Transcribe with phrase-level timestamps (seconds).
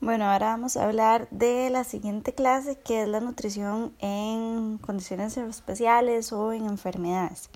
[0.00, 5.36] Bueno, ahora vamos a hablar de la siguiente clase que es la nutrición en condiciones
[5.36, 7.50] especiales o en enfermedades.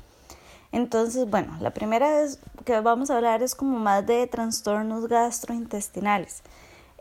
[0.73, 6.43] Entonces, bueno, la primera vez que vamos a hablar es como más de trastornos gastrointestinales.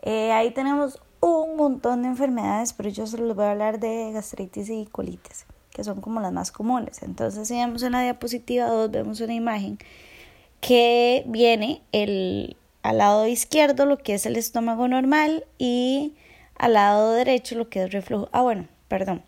[0.02, 4.12] Eh, ahí tenemos un montón de enfermedades, pero yo solo les voy a hablar de
[4.12, 7.02] gastritis y colitis, que son como las más comunes.
[7.02, 9.78] Entonces, si vemos en la diapositiva 2, vemos una imagen
[10.60, 16.14] que viene el al lado izquierdo lo que es el estómago normal y
[16.56, 18.28] al lado derecho lo que es reflujo.
[18.32, 19.22] Ah, bueno, perdón.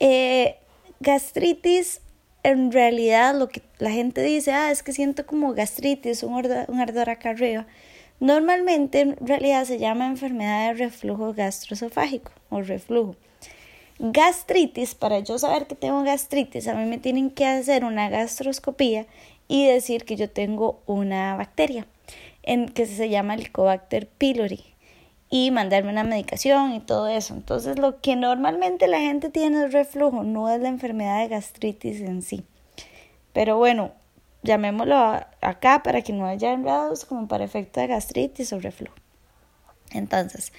[0.00, 0.56] Eh,
[1.00, 2.00] gastritis,
[2.42, 6.80] en realidad lo que la gente dice, ah, es que siento como gastritis, un, un
[6.80, 7.66] ardor acá arriba.
[8.20, 13.14] Normalmente en realidad se llama enfermedad de reflujo gastroesofágico o reflujo.
[14.00, 19.06] Gastritis, para yo saber que tengo gastritis, a mí me tienen que hacer una gastroscopía
[19.48, 21.86] y decir que yo tengo una bacteria
[22.48, 24.64] en, que se llama el Helicobacter pylori
[25.30, 27.34] y mandarme una medicación y todo eso.
[27.34, 32.00] Entonces lo que normalmente la gente tiene es reflujo, no es la enfermedad de gastritis
[32.00, 32.44] en sí.
[33.34, 33.92] Pero bueno,
[34.42, 34.96] llamémoslo
[35.42, 38.96] acá para que no haya enredados como para efecto de gastritis o reflujo.
[39.92, 40.52] Entonces,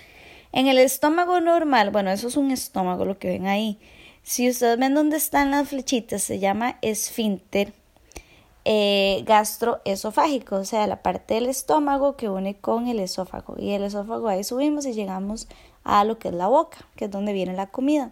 [0.51, 3.79] en el estómago normal, bueno, eso es un estómago lo que ven ahí.
[4.21, 7.73] Si ustedes ven dónde están las flechitas, se llama esfínter
[8.65, 13.55] eh, gastroesofágico, o sea, la parte del estómago que une con el esófago.
[13.57, 15.47] Y el esófago ahí subimos y llegamos
[15.83, 18.11] a lo que es la boca, que es donde viene la comida.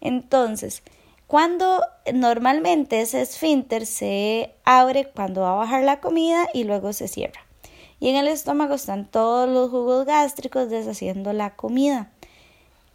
[0.00, 0.82] Entonces,
[1.26, 1.82] cuando
[2.12, 7.40] normalmente ese esfínter se abre cuando va a bajar la comida y luego se cierra.
[8.00, 12.10] Y en el estómago están todos los jugos gástricos deshaciendo la comida.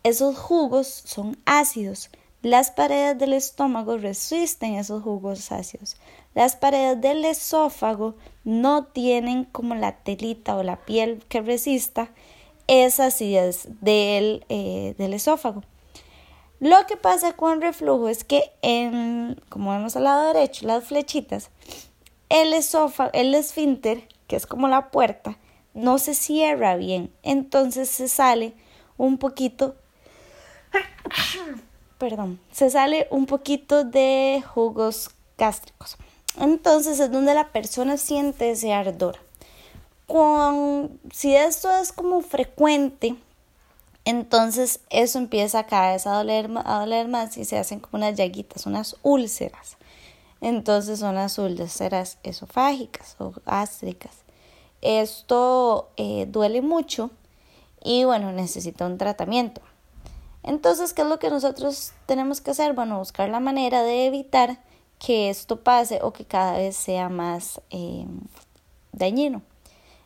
[0.03, 2.09] Esos jugos son ácidos.
[2.47, 5.97] Las paredes del estómago resisten esos jugos ácidos.
[6.33, 12.07] Las paredes del esófago no tienen como la telita o la piel que resista
[12.67, 15.61] esa acidez del, eh, del esófago.
[16.61, 21.49] Lo que pasa con reflujo es que, en, como vemos al lado derecho, las flechitas,
[22.29, 25.37] el esófago, el esfínter, que es como la puerta,
[25.73, 27.11] no se cierra bien.
[27.23, 28.53] Entonces se sale
[28.95, 29.75] un poquito,
[31.97, 35.97] perdón, se sale un poquito de jugos gástricos.
[36.39, 39.17] Entonces es donde la persona siente ese ardor.
[40.05, 43.15] Con, si esto es como frecuente,
[44.05, 48.65] entonces eso empieza cada vez a doler, doler más y se hacen como unas llaguitas,
[48.65, 49.77] unas úlceras.
[50.39, 54.13] Entonces son las úlceras esofágicas o gástricas.
[54.81, 57.09] Esto eh, duele mucho
[57.83, 59.61] y bueno, necesita un tratamiento.
[60.47, 62.71] Entonces, ¿qué es lo que nosotros tenemos que hacer?
[62.71, 64.59] Bueno, buscar la manera de evitar
[64.97, 68.05] que esto pase o que cada vez sea más eh,
[68.93, 69.41] dañino.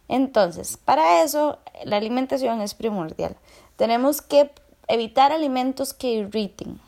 [0.08, 3.38] Entonces, para eso la alimentación es primordial.
[3.76, 4.52] Tenemos que
[4.88, 6.82] evitar alimentos que irriten,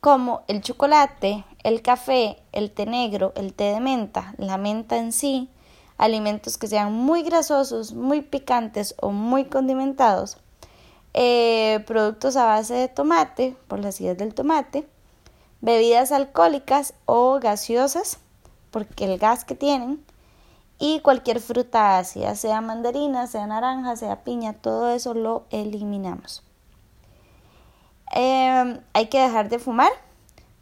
[0.00, 5.12] como el chocolate, el café, el té negro, el té de menta, la menta en
[5.12, 5.48] sí,
[5.96, 10.38] alimentos que sean muy grasosos, muy picantes o muy condimentados,
[11.14, 14.86] eh, productos a base de tomate, por las ideas del tomate,
[15.60, 18.18] bebidas alcohólicas o gaseosas,
[18.70, 20.04] porque el gas que tienen,
[20.78, 26.42] y cualquier fruta ácida, sea mandarina, sea naranja, sea piña, todo eso lo eliminamos.
[28.12, 29.92] Em, hay que dejar de fumar.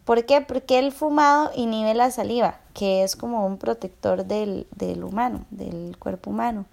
[0.05, 0.41] ¿Por qué?
[0.41, 5.97] Porque el fumado inhibe la saliva, que es como un protector del, del humano, del
[5.97, 6.65] cuerpo humano.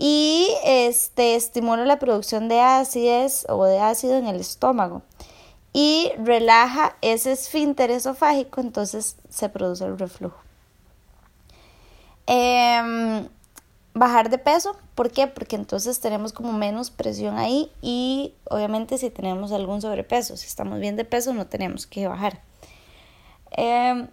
[0.00, 5.02] Y este estimula la producción de ácidos o de ácido en el estómago
[5.72, 10.38] y relaja ese esfínter esofágico, entonces se produce el reflujo.
[12.26, 13.28] Em,
[13.94, 15.26] bajar de peso, ¿por qué?
[15.26, 20.78] Porque entonces tenemos como menos presión ahí y obviamente si tenemos algún sobrepeso, si estamos
[20.78, 22.40] bien de peso no tenemos que bajar.
[23.50, 24.08] Em,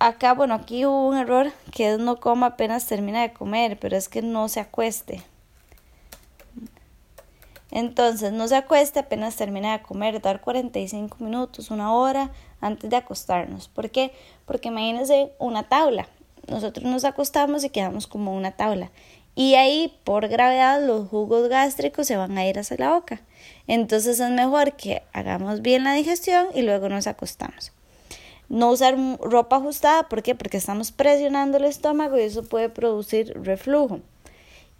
[0.00, 3.96] acá, bueno, aquí hubo un error que es no coma apenas termina de comer, pero
[3.96, 5.22] es que no se acueste.
[7.70, 12.96] Entonces, no se acueste apenas termina de comer, dar 45 minutos, una hora antes de
[12.96, 13.68] acostarnos.
[13.68, 14.12] ¿Por qué?
[14.44, 16.08] Porque imagínense una tabla.
[16.48, 18.90] Nosotros nos acostamos y quedamos como una tabla.
[19.36, 23.20] Y ahí, por gravedad, los jugos gástricos se van a ir hacia la boca.
[23.68, 27.72] Entonces es mejor que hagamos bien la digestión y luego nos acostamos.
[28.50, 30.34] No usar ropa ajustada, ¿por qué?
[30.34, 34.00] Porque estamos presionando el estómago y eso puede producir reflujo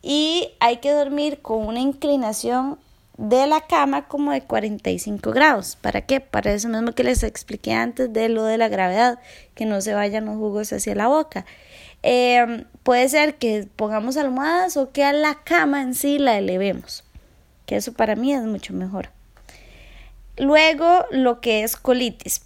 [0.02, 2.78] y hay que dormir con una inclinación
[3.18, 5.76] de la cama como de 45 grados.
[5.80, 6.20] ¿Para qué?
[6.20, 9.18] Para eso mismo que les expliqué antes de lo de la gravedad,
[9.54, 11.44] que no se vayan los jugos hacia la boca.
[12.02, 17.04] Em, puede ser que pongamos almohadas o que a la cama en sí la elevemos,
[17.66, 19.10] que eso para mí es mucho mejor.
[20.38, 22.40] Luego, lo que es colitis.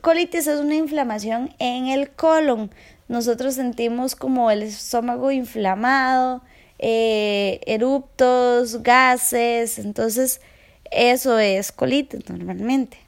[0.00, 2.70] Colitis es una inflamación en el colon.
[3.08, 6.42] Nosotros sentimos como el estómago inflamado,
[6.78, 10.40] eh, eruptos, gases, entonces
[10.90, 12.98] eso es colitis normalmente.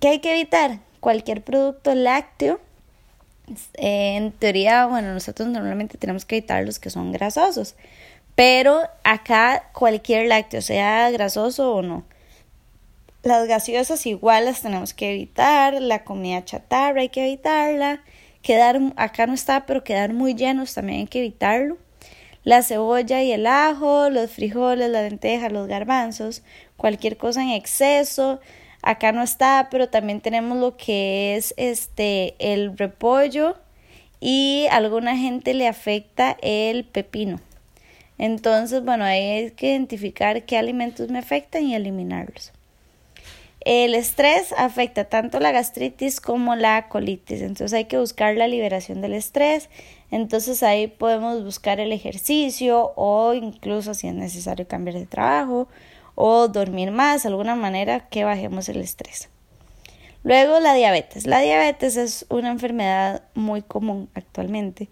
[0.00, 0.78] ¿Qué hay que evitar?
[1.00, 2.60] Cualquier producto lácteo.
[3.74, 7.74] Eh, en teoría, bueno, nosotros normalmente tenemos que evitar los que son grasosos,
[8.34, 12.04] pero acá cualquier lácteo, sea grasoso o no.
[13.22, 18.02] Las gaseosas igual las tenemos que evitar, la comida chatarra hay que evitarla,
[18.40, 21.76] quedar, acá no está, pero quedar muy llenos también hay que evitarlo.
[22.44, 26.42] La cebolla y el ajo, los frijoles, la lenteja, los garbanzos,
[26.78, 28.40] cualquier cosa en exceso,
[28.80, 33.58] acá no está, pero también tenemos lo que es este el repollo
[34.18, 37.38] y a alguna gente le afecta el pepino.
[38.16, 42.52] Entonces, bueno, hay que identificar qué alimentos me afectan y eliminarlos.
[43.60, 49.02] El estrés afecta tanto la gastritis como la colitis, entonces hay que buscar la liberación
[49.02, 49.68] del estrés,
[50.10, 55.68] entonces ahí podemos buscar el ejercicio o incluso si es necesario cambiar de trabajo
[56.14, 59.28] o dormir más, alguna manera que bajemos el estrés.
[60.22, 61.26] Luego la diabetes.
[61.26, 64.88] La diabetes es una enfermedad muy común actualmente.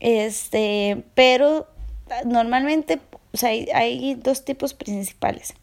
[0.00, 1.66] Este, pero
[2.24, 3.00] normalmente
[3.42, 5.54] hay, hay dos tipos principales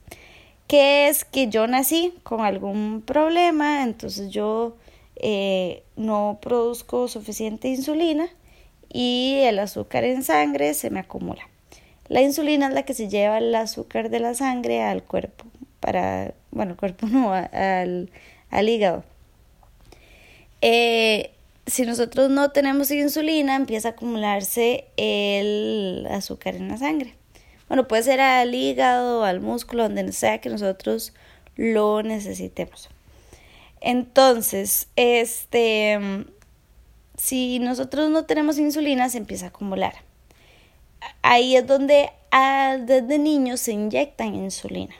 [0.73, 4.75] que es que yo nací con algún problema, entonces yo
[5.17, 8.27] eh, no produzco suficiente insulina
[8.91, 11.47] y el azúcar en sangre se me acumula.
[12.07, 15.45] La insulina es la que se lleva el azúcar de la sangre al cuerpo,
[15.79, 18.09] para, bueno, el cuerpo no, al,
[18.49, 19.03] al hígado.
[20.61, 21.29] Eh,
[21.67, 27.13] si nosotros no tenemos insulina, empieza a acumularse el azúcar en la sangre.
[27.73, 31.11] Bueno, puede ser al hígado, al músculo, donde sea que nosotros
[31.55, 32.87] lo necesitemos.
[33.81, 35.99] Entonces, este,
[37.17, 39.95] si nosotros no tenemos insulina, se empieza a acumular.
[41.23, 44.93] Ahí es donde ah, desde niños se inyectan insulina.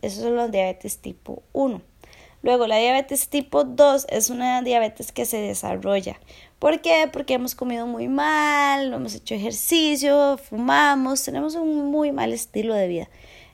[0.00, 1.82] Esos son los diabetes tipo 1.
[2.40, 6.18] Luego, la diabetes tipo 2 es una diabetes que se desarrolla
[6.58, 7.08] ¿Por qué?
[7.12, 12.74] Porque hemos comido muy mal, no hemos hecho ejercicio, fumamos, tenemos un muy mal estilo
[12.74, 13.08] de vida.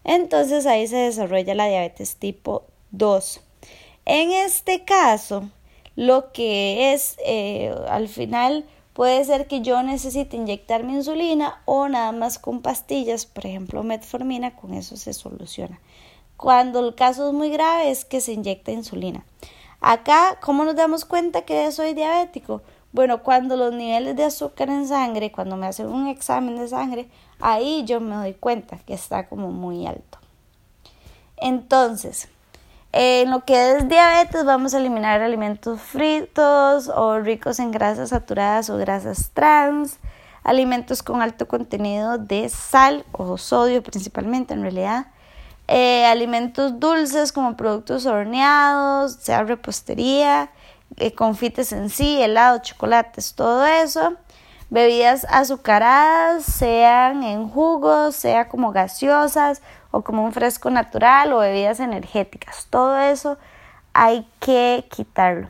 [0.05, 3.41] Entonces ahí se desarrolla la diabetes tipo 2.
[4.05, 5.49] En este caso,
[5.97, 11.89] lo que es eh, al final puede ser que yo necesite inyectar mi insulina o
[11.89, 15.81] nada más con pastillas, por ejemplo metformina, con eso se soluciona.
[16.37, 19.25] Cuando el caso es muy grave es que se inyecta insulina.
[19.81, 22.63] Acá, ¿cómo nos damos cuenta que soy diabético?
[22.93, 27.09] Bueno, cuando los niveles de azúcar en sangre, cuando me hacen un examen de sangre,
[27.41, 30.19] ahí yo me doy cuenta que está como muy alto.
[31.39, 32.29] Entonces,
[32.93, 38.69] en lo que es diabetes vamos a eliminar alimentos fritos o ricos en grasas saturadas
[38.69, 39.97] o grasas trans,
[40.45, 45.07] alimentos con alto contenido de sal o sodio principalmente en realidad,
[45.69, 50.51] eh, alimentos dulces como productos horneados, sea repostería,
[50.97, 54.15] eh, confites en sí, helado, chocolates, todo eso.
[54.71, 59.61] Bebidas azucaradas, sean en jugos, sea como gaseosas
[59.91, 62.67] o como un fresco natural o bebidas energéticas.
[62.71, 63.37] Todo eso
[63.93, 65.49] hay que quitarlo.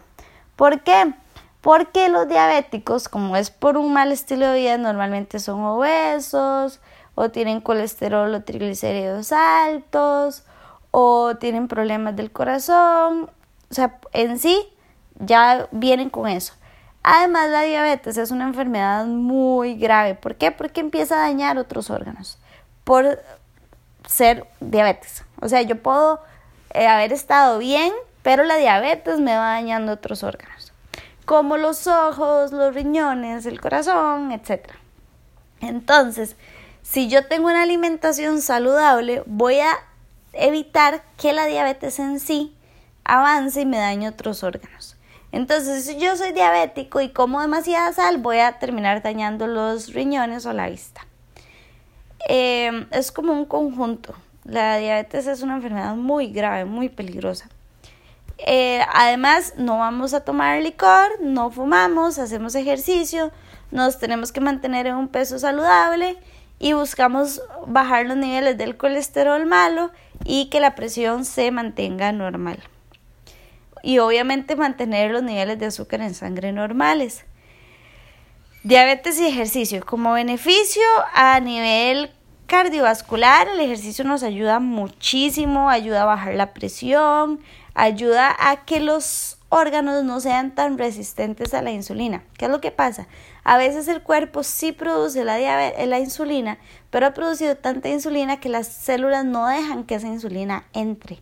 [0.57, 1.15] ¿Por qué?
[1.61, 6.81] Porque los diabéticos, como es por un mal estilo de vida, normalmente son obesos
[7.15, 10.45] o tienen colesterol o triglicéridos altos
[10.91, 13.31] o tienen problemas del corazón.
[13.71, 14.72] O sea, en sí
[15.23, 16.55] ya vienen con eso.
[17.03, 20.15] Además, la diabetes es una enfermedad muy grave.
[20.15, 20.53] ¿Por qué?
[20.53, 22.39] Porque empieza a dañar otros órganos
[22.85, 23.21] por
[24.07, 25.25] ser diabetes.
[25.41, 26.21] O sea, yo puedo
[26.75, 30.73] eh, haber estado bien, pero la diabetes me va dañando otros órganos,
[31.25, 34.69] como los ojos, los riñones, el corazón, etc.
[35.61, 36.37] Entonces,
[36.83, 39.73] si yo tengo una alimentación saludable, voy a
[40.33, 42.57] evitar que la diabetes en sí
[43.05, 44.82] avance y me dañe otros órganos.
[45.33, 50.45] Entonces, si yo soy diabético y como demasiada sal, voy a terminar dañando los riñones
[50.45, 51.07] o la vista.
[52.29, 54.15] Em, es como un conjunto.
[54.45, 57.49] La diabetes es una enfermedad muy grave, muy peligrosa.
[58.39, 63.31] Eh, además, no vamos a tomar licor, no fumamos, hacemos ejercicio,
[63.71, 66.19] nos tenemos que mantener en un peso saludable
[66.59, 69.91] y buscamos bajar los niveles del colesterol malo
[70.25, 72.59] y que la presión se mantenga normal
[73.83, 77.25] y obviamente mantener los niveles de azúcar en sangre normales.
[78.65, 79.85] Diabetes y ejercicio.
[79.85, 80.83] Como beneficio
[81.15, 82.13] a nivel
[82.47, 87.41] cardiovascular, el ejercicio nos ayuda muchísimo, ayuda a bajar la presión,
[87.75, 92.25] ayuda a que los órganos no sean tan resistentes a la insulina.
[92.39, 93.07] ¿Qué es lo que pasa?
[93.45, 95.39] A veces el cuerpo sí produce la,
[95.87, 96.59] la insulina,
[96.91, 101.21] pero ha producido tanta insulina que las células no dejan que esa insulina entre.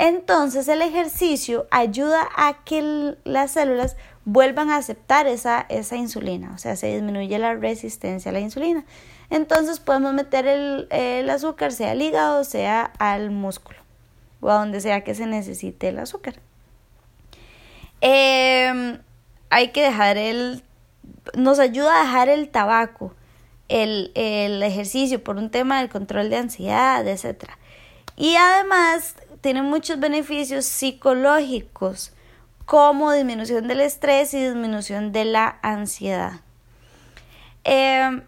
[0.00, 6.58] Entonces el ejercicio ayuda a que las células vuelvan a aceptar esa, esa insulina, o
[6.58, 8.86] sea, se disminuye la resistencia a la insulina.
[9.28, 13.78] Entonces podemos meter el, el azúcar, sea al hígado, sea al músculo,
[14.40, 16.36] o a donde sea que se necesite el azúcar.
[18.00, 19.02] Em,
[19.50, 20.64] hay que dejar el,
[21.34, 23.14] nos ayuda a dejar el tabaco,
[23.68, 27.50] el, el ejercicio por un tema del control de ansiedad, etc.
[28.16, 32.12] Y además tiene muchos beneficios psicológicos
[32.66, 36.40] como disminución del estrés y disminución de la ansiedad.
[37.64, 38.22] Em,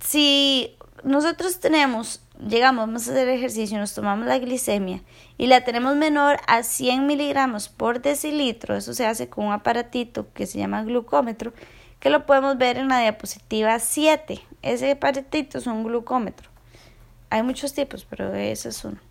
[0.00, 5.02] si nosotros tenemos, llegamos a hacer ejercicio, nos tomamos la glicemia
[5.38, 10.26] y la tenemos menor a 100 miligramos por decilitro, eso se hace con un aparatito
[10.34, 11.52] que se llama glucómetro,
[12.00, 14.40] que lo podemos ver en la diapositiva 7.
[14.62, 16.50] Ese aparatito es un glucómetro.
[17.28, 19.09] Hay muchos tipos, pero ese es uno.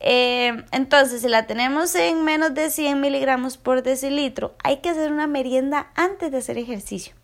[0.00, 5.12] Eh, entonces, si la tenemos en menos de 100 miligramos por decilitro, hay que hacer
[5.12, 7.14] una merienda antes de hacer ejercicio,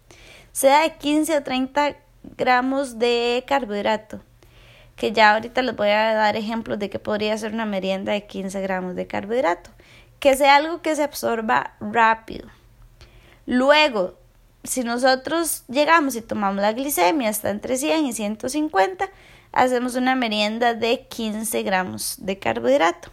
[0.52, 1.96] sea de 15 o 30
[2.36, 4.20] gramos de carbohidrato,
[4.94, 8.26] que ya ahorita les voy a dar ejemplos de que podría ser una merienda de
[8.26, 9.70] 15 gramos de carbohidrato,
[10.20, 12.48] que sea algo que se absorba rápido.
[13.46, 14.18] Luego,
[14.64, 19.08] si nosotros llegamos y tomamos la glicemia está entre 100 y 150,
[19.56, 23.10] hacemos una merienda de 15 gramos de carbohidrato.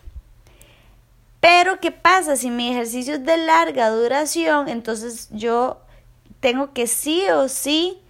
[1.39, 2.35] Pero, ¿qué pasa?
[2.35, 5.79] Si mi ejercicio es de larga duración, entonces yo
[6.41, 8.01] tengo que sí o sí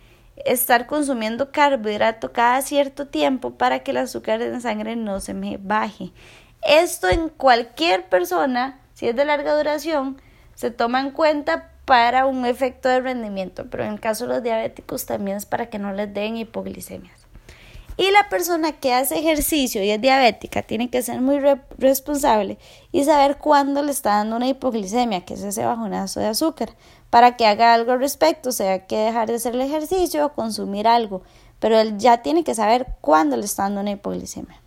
[0.45, 5.57] estar consumiendo carbohidrato cada cierto tiempo para que el azúcar en sangre no se me
[5.57, 6.11] baje.
[6.63, 10.19] Esto en cualquier persona, si es de larga duración,
[10.55, 14.43] se toma en cuenta para un efecto de rendimiento, pero en el caso de los
[14.43, 17.22] diabéticos también es para que no les den hipoglicemias.
[17.95, 21.39] Y la persona que hace ejercicio y es diabética tiene que ser muy
[21.77, 22.57] responsable
[22.91, 26.75] y saber cuándo le está dando una hipoglicemia, que es ese bajonazo de azúcar,
[27.11, 30.87] para que haga algo al respecto, sea, que dejar de hacer el ejercicio o consumir
[30.87, 31.21] algo,
[31.59, 34.59] pero él ya tiene que saber cuándo le está dando una hipoglicemia.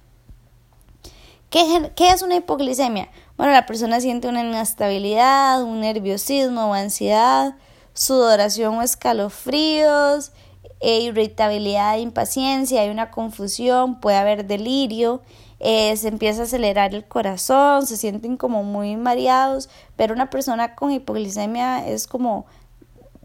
[1.51, 3.09] ¿Qué, ¿Qué es una hipoglicemia?
[3.37, 7.57] Bueno, la persona siente una inestabilidad, un nerviosismo o ansiedad,
[7.95, 10.33] sudoración o escalofríos,
[10.81, 15.23] e irritabilidad, impaciencia, hay una confusión, puede haber delirio,
[15.59, 20.75] eh, se empieza a acelerar el corazón, se sienten como muy mareados, pero una persona
[20.75, 22.47] con hipoglicemia es como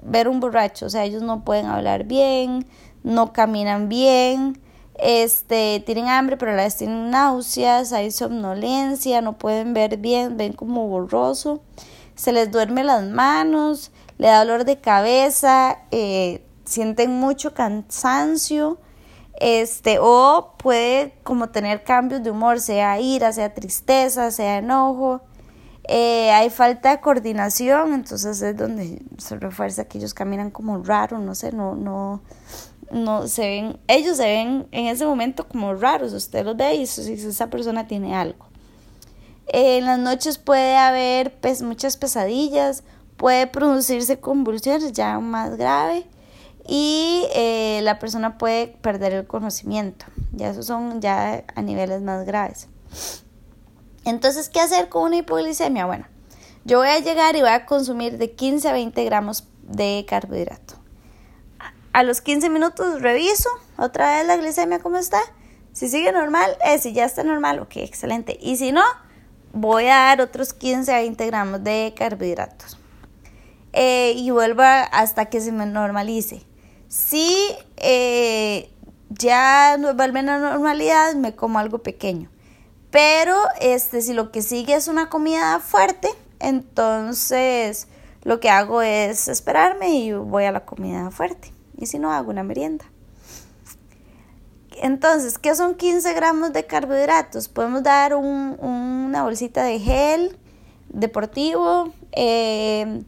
[0.01, 2.65] ver un borracho, o sea, ellos no pueden hablar bien,
[3.03, 4.59] no caminan bien,
[4.95, 10.37] este, tienen hambre, pero a la vez tienen náuseas, hay somnolencia, no pueden ver bien,
[10.37, 11.61] ven como borroso,
[12.15, 18.79] se les duerme las manos, le da dolor de cabeza, eh, sienten mucho cansancio,
[19.39, 25.21] este, o puede como tener cambios de humor, sea ira, sea tristeza, sea enojo.
[25.87, 31.17] Eh, hay falta de coordinación, entonces es donde se refuerza que ellos caminan como raro,
[31.17, 32.21] no sé, no, no,
[32.91, 36.85] no se ven, ellos se ven en ese momento como raros, usted los ve y
[36.85, 38.45] si esa persona tiene algo.
[39.47, 42.83] en las noches puede haber pues, muchas pesadillas,
[43.17, 46.05] puede producirse convulsiones ya más grave
[46.67, 50.05] y eh, la persona puede perder el conocimiento.
[50.31, 52.67] Ya esos son ya a niveles más graves.
[54.05, 55.85] Entonces, ¿qué hacer con una hipoglicemia?
[55.85, 56.05] Bueno,
[56.65, 60.75] yo voy a llegar y voy a consumir de 15 a 20 gramos de carbohidrato.
[61.93, 65.19] A los 15 minutos reviso otra vez la glicemia cómo está.
[65.73, 68.37] Si sigue normal, eh, si ya está normal, ok, excelente.
[68.41, 68.83] Y si no,
[69.53, 72.77] voy a dar otros 15 a 20 gramos de carbohidratos.
[73.73, 76.43] Eh, y vuelvo hasta que se me normalice.
[76.91, 77.37] Si
[77.77, 78.69] eh,
[79.07, 82.29] ya vuelve a la normalidad, me como algo pequeño.
[82.89, 86.09] Pero este, si lo que sigue es una comida fuerte,
[86.41, 87.87] entonces
[88.23, 91.53] lo que hago es esperarme y voy a la comida fuerte.
[91.77, 92.83] Y si no, hago una merienda.
[94.81, 97.47] Entonces, ¿qué son 15 gramos de carbohidratos?
[97.47, 100.37] Podemos dar una bolsita de gel
[100.89, 103.01] deportivo, eh,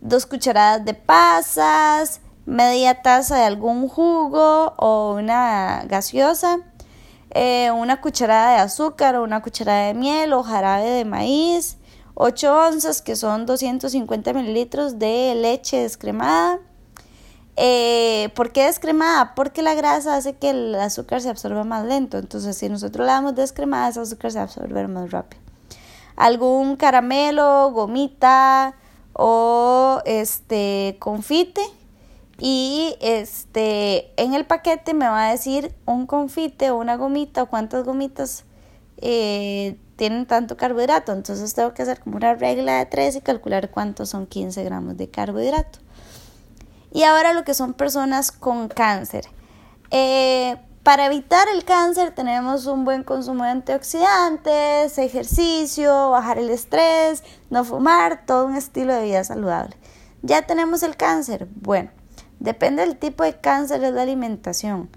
[0.00, 6.60] dos cucharadas de pasas, media taza de algún jugo o una gaseosa,
[7.30, 11.76] eh, una cucharada de azúcar o una cucharada de miel o jarabe de maíz,
[12.14, 16.58] 8 onzas que son 250 mililitros de leche descremada,
[17.60, 19.34] Eh, ¿Por qué descremada?
[19.34, 22.16] Porque la grasa hace que el azúcar se absorba más lento.
[22.18, 25.42] Entonces, si nosotros le damos descremada, ese azúcar se absorbe más rápido.
[26.14, 28.74] Algún caramelo, gomita
[29.12, 31.62] o este confite.
[32.40, 37.46] Y este en el paquete me va a decir un confite o una gomita o
[37.46, 38.44] cuántas gomitas
[38.98, 41.12] eh, tienen tanto carbohidrato.
[41.12, 44.96] Entonces tengo que hacer como una regla de tres y calcular cuántos son 15 gramos
[44.96, 45.80] de carbohidrato.
[46.92, 49.26] Y ahora lo que son personas con cáncer.
[49.90, 57.24] Eh, para evitar el cáncer tenemos un buen consumo de antioxidantes, ejercicio, bajar el estrés,
[57.50, 59.76] no fumar, todo un estilo de vida saludable.
[60.22, 61.46] Ya tenemos el cáncer.
[61.56, 61.90] Bueno,
[62.40, 64.88] depende del tipo de cáncer es la alimentación.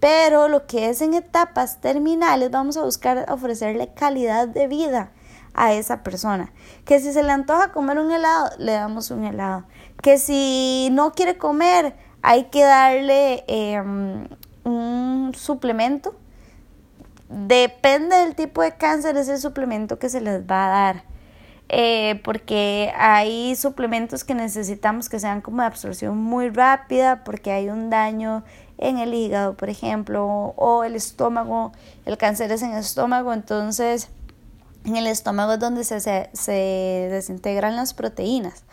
[0.00, 5.12] Pero lo que es en etapas terminales, vamos a buscar ofrecerle calidad de vida
[5.54, 6.52] a esa persona.
[6.84, 9.64] Que si se le antoja comer un helado, le damos un helado.
[10.02, 14.26] Que si no quiere comer, hay que darle em,
[14.64, 16.14] un suplemento.
[17.28, 21.04] Depende del tipo de cáncer, es el suplemento que se les va a dar.
[21.72, 27.68] Eh, porque hay suplementos que necesitamos que sean como de absorción muy rápida, porque hay
[27.68, 28.42] un daño
[28.76, 31.70] en el hígado, por ejemplo, o el estómago,
[32.06, 34.08] el cáncer es en el estómago, entonces
[34.84, 38.64] en el estómago es donde se, se, desintegran las proteínas.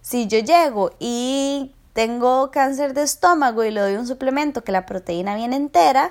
[0.00, 4.86] Si yo llego y tengo cáncer de estómago y le doy un suplemento que la
[4.86, 6.10] proteína viene entera,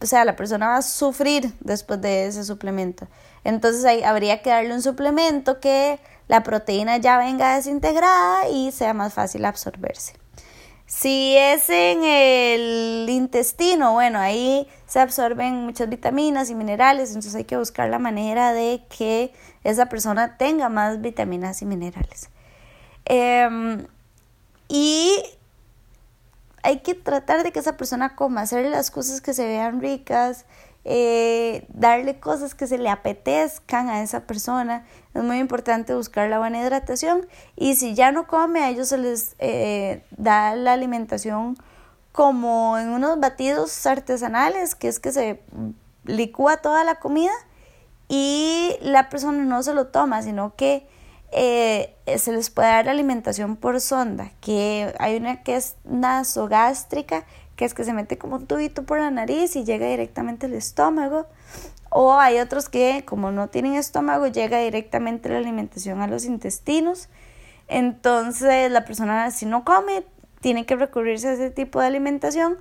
[0.00, 3.08] o sea, la persona va a sufrir después de ese suplemento.
[3.44, 8.94] Entonces ahí habría que darle un suplemento que la proteína ya venga desintegrada y sea
[8.94, 10.14] más fácil absorberse.
[10.86, 17.44] Si es en el intestino, bueno, ahí se absorben muchas vitaminas y minerales, entonces hay
[17.44, 19.32] que buscar la manera de que
[19.64, 22.30] esa persona tenga más vitaminas y minerales.
[23.04, 23.86] Em,
[24.68, 25.22] y
[26.66, 30.46] hay que tratar de que esa persona coma, hacerle las cosas que se vean ricas,
[30.84, 34.84] eh, darle cosas que se le apetezcan a esa persona.
[35.14, 38.98] Es muy importante buscar la buena hidratación y si ya no come, a ellos se
[38.98, 41.56] les eh, da la alimentación
[42.10, 45.40] como en unos batidos artesanales, que es que se
[46.02, 47.32] licúa toda la comida
[48.08, 50.88] y la persona no se lo toma, sino que
[51.32, 57.24] eh, se les puede dar alimentación por sonda, que hay una que es nasogástrica,
[57.56, 60.54] que es que se mete como un tubito por la nariz y llega directamente al
[60.54, 61.26] estómago.
[61.90, 67.08] O hay otros que, como no tienen estómago, llega directamente la alimentación a los intestinos.
[67.68, 70.04] Entonces, la persona, si no come,
[70.40, 72.58] tiene que recurrirse a ese tipo de alimentación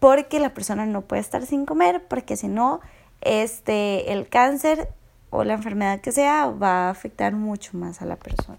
[0.00, 2.80] porque la persona no puede estar sin comer, porque si no,
[3.20, 4.88] este, el cáncer
[5.32, 8.58] o la enfermedad que sea va a afectar mucho más a la persona.